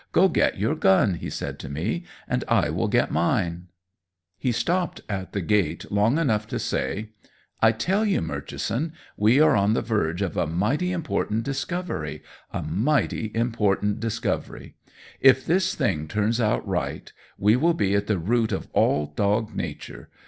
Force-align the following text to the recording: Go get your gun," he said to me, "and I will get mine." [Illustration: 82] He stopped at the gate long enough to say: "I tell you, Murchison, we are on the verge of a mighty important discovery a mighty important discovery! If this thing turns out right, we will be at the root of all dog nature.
Go 0.13 0.29
get 0.29 0.57
your 0.57 0.73
gun," 0.73 1.13
he 1.13 1.29
said 1.29 1.59
to 1.59 1.69
me, 1.69 2.05
"and 2.27 2.43
I 2.47 2.71
will 2.71 2.87
get 2.87 3.11
mine." 3.11 3.67
[Illustration: 4.39 4.39
82] 4.41 4.47
He 4.47 4.51
stopped 4.51 5.01
at 5.07 5.31
the 5.33 5.41
gate 5.41 5.91
long 5.91 6.17
enough 6.17 6.47
to 6.47 6.57
say: 6.57 7.09
"I 7.61 7.71
tell 7.71 8.03
you, 8.03 8.19
Murchison, 8.19 8.93
we 9.15 9.39
are 9.39 9.55
on 9.55 9.73
the 9.75 9.83
verge 9.83 10.23
of 10.23 10.35
a 10.37 10.47
mighty 10.47 10.91
important 10.91 11.43
discovery 11.43 12.23
a 12.51 12.63
mighty 12.63 13.29
important 13.35 13.99
discovery! 13.99 14.73
If 15.19 15.45
this 15.45 15.75
thing 15.75 16.07
turns 16.07 16.41
out 16.41 16.67
right, 16.67 17.13
we 17.37 17.55
will 17.55 17.75
be 17.75 17.93
at 17.93 18.07
the 18.07 18.17
root 18.17 18.51
of 18.51 18.69
all 18.73 19.05
dog 19.15 19.55
nature. 19.55 20.09